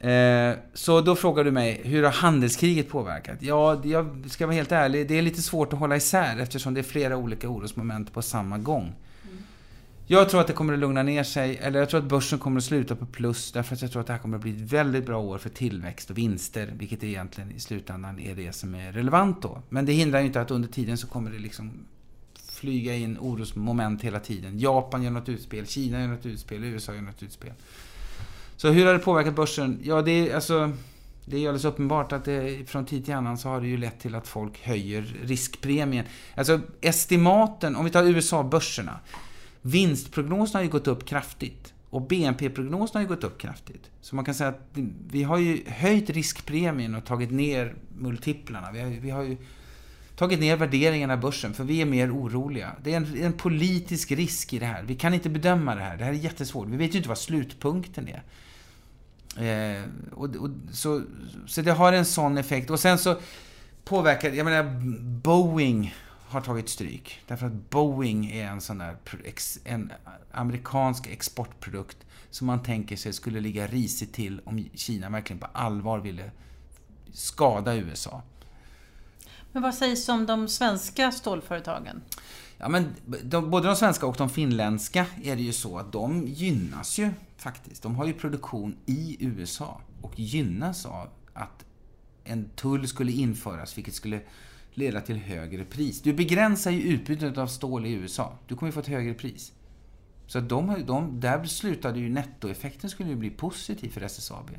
Eh, 0.00 0.56
så 0.74 1.00
då 1.00 1.16
frågar 1.16 1.44
du 1.44 1.50
mig, 1.50 1.80
hur 1.84 2.02
har 2.02 2.10
handelskriget 2.10 2.88
påverkat? 2.88 3.36
Ja, 3.40 3.80
jag 3.84 4.24
ska 4.28 4.46
vara 4.46 4.56
helt 4.56 4.72
ärlig, 4.72 5.08
det 5.08 5.18
är 5.18 5.22
lite 5.22 5.42
svårt 5.42 5.72
att 5.72 5.78
hålla 5.78 5.96
isär 5.96 6.38
eftersom 6.38 6.74
det 6.74 6.80
är 6.80 6.84
flera 6.84 7.16
olika 7.16 7.48
orosmoment 7.48 8.12
på 8.12 8.22
samma 8.22 8.58
gång. 8.58 8.82
Mm. 8.82 9.38
Jag 10.06 10.28
tror 10.28 10.40
att 10.40 10.46
det 10.46 10.52
kommer 10.52 10.72
att 10.72 10.78
lugna 10.78 11.02
ner 11.02 11.22
sig, 11.22 11.56
eller 11.56 11.78
jag 11.78 11.88
tror 11.88 12.00
att 12.00 12.06
börsen 12.06 12.38
kommer 12.38 12.58
att 12.58 12.64
sluta 12.64 12.96
på 12.96 13.06
plus, 13.06 13.52
därför 13.52 13.74
att 13.74 13.82
jag 13.82 13.92
tror 13.92 14.00
att 14.00 14.06
det 14.06 14.12
här 14.12 14.20
kommer 14.20 14.36
att 14.36 14.42
bli 14.42 14.50
ett 14.50 14.72
väldigt 14.72 15.06
bra 15.06 15.18
år 15.18 15.38
för 15.38 15.50
tillväxt 15.50 16.10
och 16.10 16.18
vinster, 16.18 16.74
vilket 16.78 17.04
egentligen 17.04 17.52
i 17.52 17.60
slutändan 17.60 18.20
är 18.20 18.34
det 18.34 18.52
som 18.52 18.74
är 18.74 18.92
relevant 18.92 19.42
då. 19.42 19.62
Men 19.68 19.86
det 19.86 19.92
hindrar 19.92 20.20
ju 20.20 20.26
inte 20.26 20.40
att 20.40 20.50
under 20.50 20.68
tiden 20.68 20.98
så 20.98 21.06
kommer 21.06 21.30
det 21.30 21.38
liksom 21.38 21.72
flyga 22.58 22.94
in 22.94 23.18
orosmoment 23.20 24.02
hela 24.02 24.20
tiden. 24.20 24.58
Japan 24.58 25.02
gör 25.02 25.10
något 25.10 25.28
utspel, 25.28 25.66
Kina 25.66 26.00
gör 26.00 26.08
något 26.08 26.26
utspel, 26.26 26.64
USA 26.64 26.94
gör 26.94 27.02
något 27.02 27.22
utspel. 27.22 27.52
Så 28.58 28.68
hur 28.68 28.86
har 28.86 28.92
det 28.92 28.98
påverkat 28.98 29.34
börsen? 29.34 29.80
Ja, 29.82 30.02
det 30.02 30.10
är 30.10 30.34
alltså... 30.34 30.72
Det 31.24 31.36
är 31.36 31.40
alldeles 31.40 31.64
uppenbart 31.64 32.12
att 32.12 32.24
det, 32.24 32.70
från 32.70 32.86
tid 32.86 33.04
till 33.04 33.14
annan 33.14 33.38
så 33.38 33.48
har 33.48 33.60
det 33.60 33.66
ju 33.66 33.76
lett 33.76 34.00
till 34.00 34.14
att 34.14 34.28
folk 34.28 34.62
höjer 34.62 35.16
riskpremien. 35.22 36.04
Alltså 36.34 36.60
estimaten, 36.80 37.76
om 37.76 37.84
vi 37.84 37.90
tar 37.90 38.04
USA-börserna. 38.04 39.00
Vinstprognoserna 39.62 40.58
har 40.58 40.64
ju 40.64 40.70
gått 40.70 40.86
upp 40.86 41.06
kraftigt. 41.06 41.74
Och 41.90 42.02
BNP-prognoserna 42.02 42.98
har 42.98 43.00
ju 43.00 43.08
gått 43.08 43.24
upp 43.24 43.38
kraftigt. 43.38 43.90
Så 44.00 44.16
man 44.16 44.24
kan 44.24 44.34
säga 44.34 44.48
att 44.48 44.70
vi 45.10 45.22
har 45.22 45.38
ju 45.38 45.64
höjt 45.66 46.10
riskpremien 46.10 46.94
och 46.94 47.04
tagit 47.04 47.30
ner 47.30 47.74
multiplarna. 47.98 48.72
Vi 48.72 48.80
har, 48.80 48.90
vi 48.90 49.10
har 49.10 49.22
ju 49.22 49.36
tagit 50.16 50.40
ner 50.40 50.56
värderingarna 50.56 51.14
i 51.14 51.16
börsen, 51.16 51.54
för 51.54 51.64
vi 51.64 51.80
är 51.80 51.86
mer 51.86 52.14
oroliga. 52.14 52.76
Det 52.82 52.92
är 52.92 52.96
en, 52.96 53.22
en, 53.22 53.32
politisk 53.32 54.12
risk 54.12 54.52
i 54.52 54.58
det 54.58 54.66
här. 54.66 54.82
Vi 54.82 54.94
kan 54.94 55.14
inte 55.14 55.28
bedöma 55.28 55.74
det 55.74 55.82
här. 55.82 55.96
Det 55.96 56.04
här 56.04 56.12
är 56.12 56.16
jättesvårt. 56.16 56.68
Vi 56.68 56.76
vet 56.76 56.94
ju 56.94 56.96
inte 56.96 57.08
vad 57.08 57.18
slutpunkten 57.18 58.08
är. 58.08 58.22
Eh, 59.36 59.82
och, 60.12 60.36
och, 60.36 60.50
så, 60.72 61.02
så 61.46 61.62
det 61.62 61.72
har 61.72 61.92
en 61.92 62.04
sån 62.04 62.38
effekt. 62.38 62.70
Och 62.70 62.80
sen 62.80 62.98
så 62.98 63.16
påverkar, 63.84 64.30
jag 64.32 64.44
menar, 64.44 64.64
Boeing 65.22 65.94
har 66.28 66.40
tagit 66.40 66.68
stryk. 66.68 67.20
Därför 67.26 67.46
att 67.46 67.70
Boeing 67.70 68.30
är 68.30 68.46
en 68.46 68.60
sån 68.60 68.78
där 68.78 68.96
en 69.64 69.92
amerikansk 70.32 71.06
exportprodukt 71.06 71.96
som 72.30 72.46
man 72.46 72.62
tänker 72.62 72.96
sig 72.96 73.12
skulle 73.12 73.40
ligga 73.40 73.66
risigt 73.66 74.12
till 74.12 74.40
om 74.44 74.64
Kina 74.74 75.10
verkligen 75.10 75.40
på 75.40 75.46
allvar 75.52 75.98
ville 75.98 76.30
skada 77.12 77.76
USA. 77.76 78.22
Men 79.52 79.62
vad 79.62 79.74
sägs 79.74 80.08
om 80.08 80.26
de 80.26 80.48
svenska 80.48 81.12
stålföretagen? 81.12 82.02
Ja, 82.58 82.68
men 82.68 82.94
de, 83.22 83.50
både 83.50 83.66
de 83.66 83.76
svenska 83.76 84.06
och 84.06 84.16
de 84.16 84.30
finländska 84.30 85.06
är 85.24 85.36
det 85.36 85.42
ju 85.42 85.52
så 85.52 85.78
att 85.78 85.92
de 85.92 86.26
gynnas 86.26 86.98
ju 86.98 87.10
faktiskt. 87.38 87.82
De 87.82 87.96
har 87.96 88.06
ju 88.06 88.12
produktion 88.12 88.76
i 88.86 89.16
USA 89.20 89.80
och 90.02 90.18
gynnas 90.18 90.86
av 90.86 91.08
att 91.32 91.64
en 92.24 92.48
tull 92.48 92.88
skulle 92.88 93.12
införas, 93.12 93.78
vilket 93.78 93.94
skulle 93.94 94.20
leda 94.74 95.00
till 95.00 95.16
högre 95.16 95.64
pris. 95.64 96.02
Du 96.02 96.12
begränsar 96.12 96.70
ju 96.70 96.80
utbudet 96.82 97.38
av 97.38 97.46
stål 97.46 97.86
i 97.86 97.92
USA. 97.92 98.38
Du 98.46 98.56
kommer 98.56 98.68
ju 98.68 98.72
få 98.72 98.80
ett 98.80 98.86
högre 98.86 99.14
pris. 99.14 99.52
Så 100.26 100.40
de, 100.40 100.84
de, 100.86 101.20
där 101.20 101.44
slutade 101.44 101.98
ju 101.98 102.08
nettoeffekten 102.08 102.90
skulle 102.90 103.08
ju 103.08 103.16
bli 103.16 103.30
positiv 103.30 103.90
för 103.90 104.00
SSAB. 104.00 104.50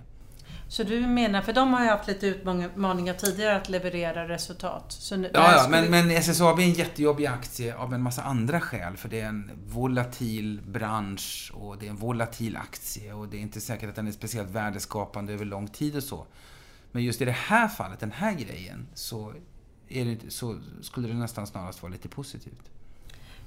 Så 0.69 0.83
du 0.83 1.07
menar, 1.07 1.41
för 1.41 1.53
de 1.53 1.73
har 1.73 1.83
ju 1.83 1.89
haft 1.89 2.07
lite 2.07 2.27
utmaningar 2.27 3.13
tidigare 3.13 3.55
att 3.55 3.69
leverera 3.69 4.27
resultat. 4.27 5.09
Nu, 5.11 5.31
ja, 5.33 5.53
ja 5.55 5.67
men, 5.69 5.91
men 5.91 6.11
SSAB 6.11 6.59
är 6.59 6.63
en 6.63 6.73
jättejobbig 6.73 7.25
aktie 7.25 7.75
av 7.75 7.93
en 7.93 8.01
massa 8.01 8.21
andra 8.21 8.61
skäl. 8.61 8.97
För 8.97 9.09
det 9.09 9.19
är 9.19 9.25
en 9.25 9.51
volatil 9.65 10.61
bransch 10.67 11.51
och 11.55 11.77
det 11.77 11.85
är 11.85 11.89
en 11.89 11.95
volatil 11.95 12.57
aktie 12.57 13.13
och 13.13 13.27
det 13.27 13.37
är 13.37 13.41
inte 13.41 13.61
säkert 13.61 13.89
att 13.89 13.95
den 13.95 14.07
är 14.07 14.11
speciellt 14.11 14.49
värdeskapande 14.49 15.33
över 15.33 15.45
lång 15.45 15.67
tid 15.67 15.95
och 15.95 16.03
så. 16.03 16.25
Men 16.91 17.03
just 17.03 17.21
i 17.21 17.25
det 17.25 17.31
här 17.31 17.67
fallet, 17.67 17.99
den 17.99 18.11
här 18.11 18.33
grejen, 18.33 18.87
så, 18.93 19.33
det, 19.87 20.19
så 20.31 20.59
skulle 20.81 21.07
det 21.07 21.13
nästan 21.13 21.47
snarast 21.47 21.81
vara 21.81 21.91
lite 21.91 22.09
positivt. 22.09 22.71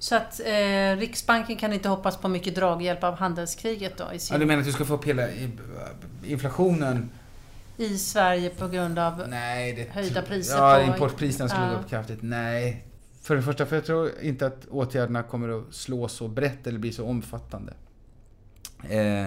Så 0.03 0.17
att 0.17 0.41
eh, 0.41 0.97
Riksbanken 0.97 1.57
kan 1.57 1.73
inte 1.73 1.89
hoppas 1.89 2.17
på 2.17 2.29
mycket 2.29 2.55
draghjälp 2.55 3.05
av 3.05 3.15
handelskriget 3.15 3.99
då? 3.99 4.13
I 4.15 4.19
sin... 4.19 4.35
Ja, 4.35 4.39
du 4.39 4.47
menar 4.47 4.61
att 4.61 4.67
du 4.67 4.73
ska 4.73 4.85
få 4.85 4.95
upp 4.95 5.05
hela 5.05 5.29
inflationen 6.25 7.11
i 7.77 7.99
Sverige 7.99 8.51
på 8.51 8.69
grund 8.69 8.99
av 8.99 9.25
Nej, 9.29 9.73
det... 9.73 10.01
höjda 10.01 10.23
priser? 10.23 10.57
Ja, 10.57 10.85
på... 10.87 10.93
importpriserna 10.93 11.49
skulle 11.49 11.67
ja. 11.67 11.73
gå 11.73 11.81
upp 11.81 11.89
kraftigt. 11.89 12.19
Nej. 12.23 12.85
För 13.23 13.37
det 13.37 13.43
första, 13.43 13.67
för 13.67 13.77
jag 13.77 13.85
tror 13.85 14.11
inte 14.23 14.47
att 14.47 14.67
åtgärderna 14.71 15.23
kommer 15.23 15.59
att 15.59 15.75
slå 15.75 16.09
så 16.09 16.29
brett 16.29 16.67
eller 16.67 16.79
bli 16.79 16.93
så 16.93 17.07
omfattande. 17.07 17.73
Eh, 18.89 19.27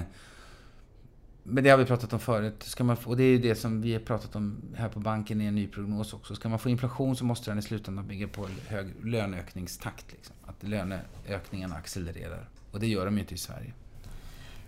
men 1.48 1.64
det 1.64 1.70
har 1.70 1.78
vi 1.78 1.86
pratat 1.86 2.14
om 2.14 2.20
förut. 2.20 2.64
Ska 2.64 2.84
man, 2.84 2.98
och 3.06 3.18
det 3.18 3.24
är 3.24 3.40
det 3.40 3.56
som 3.56 3.82
vi 3.82 3.94
har 3.94 4.00
pratat 4.00 4.36
om 4.36 4.62
här 4.76 4.90
på 4.90 5.00
banken 5.00 5.42
i 5.42 5.46
en 5.46 5.56
ny 5.56 5.68
prognos 5.68 6.14
också. 6.14 6.36
Ska 6.36 6.50
man 6.50 6.60
få 6.60 6.70
inflation 6.70 7.16
så 7.16 7.26
måste 7.26 7.52
den 7.52 7.60
i 7.60 7.62
slutändan 7.62 8.08
bygga 8.08 8.28
på 8.28 8.48
hög 8.68 8.88
löneökningstakt. 9.04 10.12
Liksom. 10.12 10.36
Att 10.46 10.64
löneökningen 10.64 11.74
accelererar. 11.74 12.50
Och 12.72 12.80
det 12.80 12.88
gör 12.88 13.06
de 13.06 13.14
ju 13.16 13.20
inte 13.20 13.34
i 13.34 13.38
Sverige. 13.38 13.74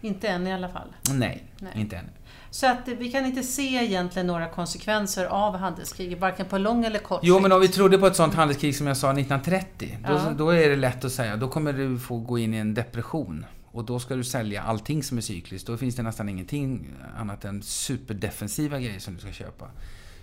Inte 0.02 0.28
än 0.28 0.48
i 0.48 0.54
alla 0.54 0.70
fall? 0.70 0.94
Nej, 1.14 1.44
Nej. 1.60 1.72
inte 1.76 1.98
än. 1.98 2.10
Så 2.50 2.68
att 2.68 2.88
vi 2.88 3.12
kan 3.12 3.26
inte 3.26 3.44
se 3.44 3.84
egentligen 3.84 4.28
några 4.28 4.50
konsekvenser 4.50 5.26
av 5.26 5.56
handelskriget, 5.56 6.20
varken 6.20 6.46
på 6.46 6.58
lång 6.58 6.86
eller 6.86 7.00
kort 7.00 7.20
Jo, 7.24 7.40
men 7.40 7.52
om 7.52 7.62
vi 7.62 7.68
trodde 7.68 7.98
på 7.98 8.08
ett 8.08 8.16
sånt 8.16 8.34
handelskrig 8.34 8.76
som 8.76 8.88
jag 8.88 8.98
sa 8.98 9.08
1930, 9.08 9.98
ja. 10.04 10.10
då, 10.10 10.46
då 10.46 10.50
är 10.50 10.70
det 10.70 10.76
lätt 10.76 11.06
att 11.06 11.12
säga, 11.12 11.36
då 11.36 11.48
kommer 11.48 11.74
du 11.74 12.00
få 12.00 12.18
gå 12.18 12.38
in 12.38 12.54
i 12.54 12.58
en 12.58 12.74
depression. 12.74 13.46
Och 13.78 13.86
då 13.86 14.00
ska 14.00 14.16
du 14.16 14.24
sälja 14.24 14.62
allting 14.62 15.04
som 15.04 15.18
är 15.18 15.22
cykliskt. 15.22 15.68
Då 15.68 15.78
finns 15.78 15.96
det 15.96 16.04
nästan 16.04 16.30
ingenting 16.30 16.94
annat 17.18 17.46
än 17.46 17.62
superdefensiva 17.62 18.80
grejer 18.80 19.00
som 19.00 19.14
du 19.14 19.20
ska 19.20 19.32
köpa. 19.32 19.68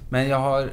Men 0.08 0.28
jag 0.28 0.40
har... 0.40 0.70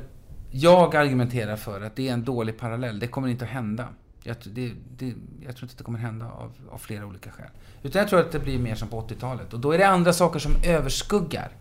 Jag 0.51 0.95
argumenterar 0.95 1.55
för 1.55 1.81
att 1.81 1.95
det 1.95 2.09
är 2.09 2.13
en 2.13 2.23
dålig 2.23 2.57
parallell. 2.57 3.00
Det 3.00 3.07
kommer 3.07 3.27
inte 3.27 3.45
att 3.45 3.51
hända. 3.51 3.88
Jag, 4.23 4.35
det, 4.43 4.71
det, 4.97 5.13
jag 5.45 5.55
tror 5.55 5.63
inte 5.63 5.73
att 5.73 5.77
det 5.77 5.83
kommer 5.83 6.00
hända 6.00 6.25
av, 6.25 6.53
av, 6.71 6.77
flera 6.77 7.05
olika 7.05 7.31
skäl. 7.31 7.50
Utan 7.83 8.00
jag 8.00 8.09
tror 8.09 8.19
att 8.19 8.31
det 8.31 8.39
blir 8.39 8.59
mer 8.59 8.75
som 8.75 8.88
på 8.88 9.01
80-talet. 9.01 9.53
Och 9.53 9.59
då 9.59 9.71
är 9.71 9.77
det 9.77 9.88
andra 9.88 10.13
saker 10.13 10.39
som 10.39 10.51
överskuggar. 10.63 11.51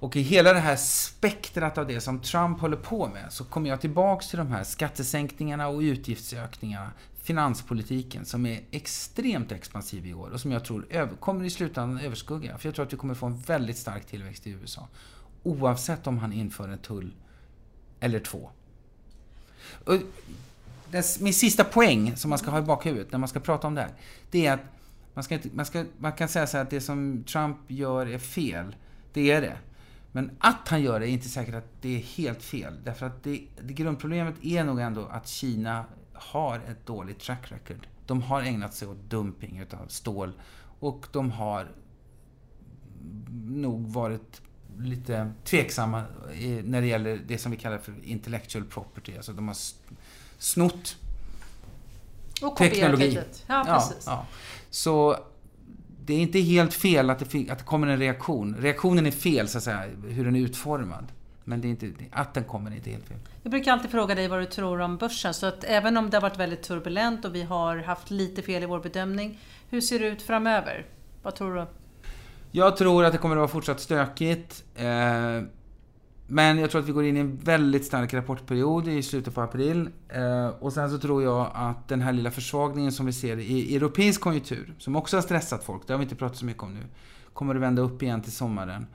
Och 0.00 0.16
i 0.16 0.20
hela 0.20 0.52
det 0.52 0.60
här 0.60 0.76
spektrat 0.76 1.78
av 1.78 1.86
det 1.86 2.00
som 2.00 2.20
Trump 2.20 2.60
håller 2.60 2.76
på 2.76 3.06
med 3.06 3.32
så 3.32 3.44
kommer 3.44 3.70
jag 3.70 3.80
tillbaks 3.80 4.28
till 4.28 4.38
de 4.38 4.52
här 4.52 4.64
skattesänkningarna 4.64 5.68
och 5.68 5.80
utgiftsökningarna 5.80 6.90
finanspolitiken 7.24 8.24
som 8.24 8.46
är 8.46 8.60
extremt 8.70 9.52
expansiv 9.52 10.06
i 10.06 10.14
år 10.14 10.30
och 10.30 10.40
som 10.40 10.52
jag 10.52 10.64
tror 10.64 11.16
kommer 11.20 11.44
i 11.44 11.50
slutändan 11.50 12.04
överskugga. 12.04 12.58
För 12.58 12.68
jag 12.68 12.74
tror 12.74 12.86
att 12.86 12.92
vi 12.92 12.96
kommer 12.96 13.14
få 13.14 13.26
en 13.26 13.36
väldigt 13.36 13.78
stark 13.78 14.06
tillväxt 14.06 14.46
i 14.46 14.50
USA. 14.50 14.88
Oavsett 15.42 16.06
om 16.06 16.18
han 16.18 16.32
inför 16.32 16.68
en 16.68 16.78
tull 16.78 17.14
eller 18.00 18.20
två. 18.20 18.50
Och 19.84 19.94
min 21.20 21.34
sista 21.34 21.64
poäng 21.64 22.16
som 22.16 22.30
man 22.30 22.38
ska 22.38 22.50
ha 22.50 22.58
i 22.58 22.62
bakhuvudet 22.62 23.12
när 23.12 23.18
man 23.18 23.28
ska 23.28 23.40
prata 23.40 23.66
om 23.66 23.74
det 23.74 23.80
här, 23.80 23.90
det 24.30 24.46
är 24.46 24.52
att 24.52 24.60
man, 25.14 25.24
ska 25.24 25.34
inte, 25.34 25.48
man, 25.52 25.66
ska, 25.66 25.84
man 25.98 26.12
kan 26.12 26.28
säga 26.28 26.46
så 26.46 26.56
här 26.56 26.64
att 26.64 26.70
det 26.70 26.80
som 26.80 27.24
Trump 27.24 27.56
gör 27.68 28.06
är 28.06 28.18
fel. 28.18 28.76
Det 29.12 29.30
är 29.30 29.40
det. 29.40 29.56
Men 30.12 30.30
att 30.38 30.68
han 30.68 30.82
gör 30.82 31.00
det 31.00 31.08
är 31.08 31.10
inte 31.10 31.28
säkert 31.28 31.54
att 31.54 31.68
det 31.80 31.96
är 31.96 31.98
helt 31.98 32.42
fel. 32.42 32.74
Därför 32.84 33.06
att 33.06 33.22
det, 33.22 33.40
det 33.62 33.72
grundproblemet 33.72 34.34
är 34.42 34.64
nog 34.64 34.80
ändå 34.80 35.06
att 35.06 35.28
Kina 35.28 35.84
har 36.30 36.56
ett 36.56 36.86
dåligt 36.86 37.18
track 37.18 37.52
record. 37.52 37.86
De 38.06 38.22
har 38.22 38.42
ägnat 38.42 38.74
sig 38.74 38.88
åt 38.88 39.10
dumping 39.10 39.58
utav 39.58 39.86
stål 39.88 40.32
och 40.80 41.06
de 41.12 41.30
har 41.30 41.68
nog 43.44 43.86
varit 43.88 44.42
lite 44.78 45.32
tveksamma 45.44 46.02
när 46.64 46.80
det 46.80 46.86
gäller 46.86 47.20
det 47.26 47.38
som 47.38 47.50
vi 47.50 47.56
kallar 47.58 47.78
för 47.78 47.94
intellectual 48.04 48.64
property. 48.64 49.16
Alltså 49.16 49.32
de 49.32 49.48
har 49.48 49.56
snott 50.38 50.96
och 52.42 52.56
teknologi. 52.56 53.18
Ja, 53.46 53.64
precis. 53.66 54.06
Ja, 54.06 54.12
ja. 54.12 54.26
Så 54.70 55.16
det 56.04 56.14
är 56.14 56.18
inte 56.18 56.38
helt 56.38 56.74
fel 56.74 57.10
att 57.10 57.18
det, 57.18 57.50
att 57.50 57.58
det 57.58 57.64
kommer 57.64 57.86
en 57.86 57.98
reaktion. 57.98 58.56
Reaktionen 58.56 59.06
är 59.06 59.10
fel, 59.10 59.48
så 59.48 59.58
att 59.58 59.64
säga, 59.64 59.84
hur 60.08 60.24
den 60.24 60.36
är 60.36 60.40
utformad. 60.40 61.12
Men 61.44 61.60
det 61.60 61.68
är 61.68 61.70
inte, 61.70 61.92
att 62.10 62.34
den 62.34 62.44
kommer 62.44 62.70
är 62.70 62.74
inte 62.74 62.90
helt 62.90 63.08
fel. 63.08 63.18
Jag 63.42 63.50
brukar 63.50 63.72
alltid 63.72 63.90
fråga 63.90 64.14
dig 64.14 64.28
vad 64.28 64.40
du 64.40 64.46
tror 64.46 64.80
om 64.80 64.96
börsen. 64.96 65.34
Så 65.34 65.46
att 65.46 65.64
även 65.64 65.96
om 65.96 66.10
det 66.10 66.16
har 66.16 66.22
varit 66.22 66.38
väldigt 66.38 66.62
turbulent 66.62 67.24
och 67.24 67.34
vi 67.34 67.42
har 67.42 67.76
haft 67.76 68.10
lite 68.10 68.42
fel 68.42 68.62
i 68.62 68.66
vår 68.66 68.80
bedömning. 68.80 69.38
Hur 69.68 69.80
ser 69.80 69.98
det 69.98 70.06
ut 70.06 70.22
framöver? 70.22 70.86
Vad 71.22 71.34
tror 71.34 71.54
du? 71.54 71.66
Jag 72.50 72.76
tror 72.76 73.04
att 73.04 73.12
det 73.12 73.18
kommer 73.18 73.36
att 73.36 73.40
vara 73.40 73.48
fortsatt 73.48 73.80
stökigt. 73.80 74.64
Eh, 74.74 75.42
men 76.26 76.58
jag 76.58 76.70
tror 76.70 76.80
att 76.80 76.88
vi 76.88 76.92
går 76.92 77.04
in 77.04 77.16
i 77.16 77.20
en 77.20 77.36
väldigt 77.36 77.84
stark 77.84 78.14
rapportperiod 78.14 78.88
i 78.88 79.02
slutet 79.02 79.34
på 79.34 79.40
april. 79.40 79.88
Eh, 80.08 80.46
och 80.46 80.72
sen 80.72 80.90
så 80.90 80.98
tror 80.98 81.22
jag 81.22 81.50
att 81.54 81.88
den 81.88 82.00
här 82.00 82.12
lilla 82.12 82.30
försvagningen 82.30 82.92
som 82.92 83.06
vi 83.06 83.12
ser 83.12 83.38
i 83.38 83.76
europeisk 83.76 84.20
konjunktur, 84.20 84.74
som 84.78 84.96
också 84.96 85.16
har 85.16 85.22
stressat 85.22 85.64
folk, 85.64 85.86
det 85.86 85.92
har 85.92 85.98
vi 85.98 86.02
inte 86.02 86.16
pratat 86.16 86.38
så 86.38 86.44
mycket 86.44 86.62
om 86.62 86.74
nu, 86.74 86.80
kommer 87.32 87.54
att 87.54 87.60
vända 87.60 87.82
upp 87.82 88.02
igen 88.02 88.22
till 88.22 88.32
sommaren. 88.32 88.86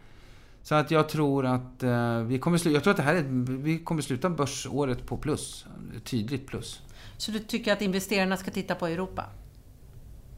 Så 0.63 0.75
att 0.75 0.92
jag 0.92 1.10
tror 1.10 1.46
att 1.46 1.84
eh, 1.84 2.20
vi 2.20 2.39
kommer 2.39 2.58
sluta, 2.58 2.74
jag 2.74 2.84
tror 2.84 2.92
att 2.92 2.98
det 2.98 3.04
här 3.04 3.16
är, 3.16 3.24
vi 3.58 3.80
kommer 3.80 4.01
sluta 4.01 4.30
börsåret 4.30 5.06
på 5.06 5.18
plus. 5.18 5.66
Tydligt 6.04 6.48
plus. 6.48 6.82
Så 7.18 7.32
du 7.32 7.39
tycker 7.39 7.74
att 7.74 7.82
investerarna 7.82 8.38
ska 8.38 8.51
titta 8.51 8.75
på 8.75 8.88
Europa? 8.88 9.25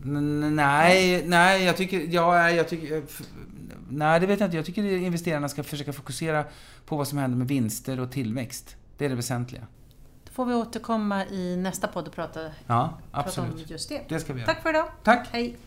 nej, 0.04 1.24
nej, 1.26 1.64
jag 1.64 1.78
tycker, 1.78 2.08
ja, 2.10 2.52
jag 2.52 2.70
tycker, 2.70 3.04
nej 3.90 4.20
det 4.20 4.28
vet 4.28 4.40
jag 4.40 4.48
inte. 4.48 4.58
Jag 4.58 4.66
tycker 4.66 4.84
investerarna 4.84 5.50
ska 5.50 5.64
försöka 5.64 5.94
fokusera 5.94 6.46
på 6.86 6.98
vad 6.98 7.08
som 7.08 7.18
händer 7.18 7.38
med 7.38 7.48
vinster 7.48 8.00
och 8.00 8.12
tillväxt. 8.12 8.76
Det 8.98 9.06
är 9.06 9.10
det 9.10 9.16
väsentliga. 9.16 9.68
Då 10.26 10.32
får 10.32 10.46
vi 10.46 10.54
återkomma 10.54 11.26
i 11.26 11.58
nästa 11.58 11.88
podd 11.88 12.08
och 12.08 12.14
prata, 12.14 12.40
Ja, 12.68 13.00
prata 13.12 13.42
om 13.42 13.48
just 13.68 13.90
det. 13.90 14.02
Det 14.10 14.20
ska 14.20 14.34
vi 14.34 14.40
göra. 14.40 14.54
Tack 14.54 14.64
för 14.64 14.70
idag. 14.70 14.88
Tack. 15.04 15.28
Hej. 15.32 15.58